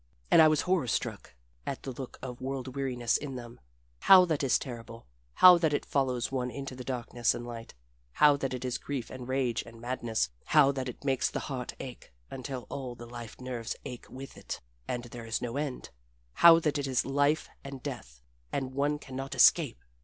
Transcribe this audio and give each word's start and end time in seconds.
And 0.31 0.41
I 0.41 0.47
was 0.47 0.61
horror 0.61 0.87
struck 0.87 1.35
at 1.63 1.83
the 1.83 1.91
look 1.91 2.17
of 2.23 2.41
world 2.41 2.73
weariness 2.75 3.17
in 3.17 3.35
them 3.35 3.59
how 3.99 4.25
that 4.25 4.41
it 4.41 4.45
is 4.47 4.57
terrible, 4.57 5.05
how 5.35 5.59
that 5.59 5.75
it 5.75 5.85
follows 5.85 6.31
one 6.31 6.49
into 6.49 6.75
the 6.75 6.83
darkness 6.83 7.35
and 7.35 7.45
light, 7.45 7.75
how 8.13 8.35
that 8.37 8.51
it 8.51 8.65
is 8.65 8.79
grief 8.79 9.11
and 9.11 9.27
rage 9.27 9.61
and 9.61 9.79
madness, 9.79 10.29
how 10.45 10.71
that 10.71 10.89
it 10.89 11.05
makes 11.05 11.29
the 11.29 11.41
heart 11.41 11.75
ache 11.79 12.11
until 12.31 12.65
all 12.67 12.95
the 12.95 13.05
life 13.05 13.39
nerves 13.39 13.75
ache 13.85 14.09
with 14.09 14.37
it 14.37 14.59
and 14.87 15.03
there 15.03 15.27
is 15.27 15.39
no 15.39 15.55
end; 15.55 15.91
how 16.33 16.57
that 16.59 16.79
it 16.79 16.87
is 16.87 17.05
life 17.05 17.47
and 17.63 17.83
death, 17.83 18.23
and 18.51 18.73
one 18.73 18.97
can 18.97 19.15
not 19.15 19.35
escape! 19.35 19.83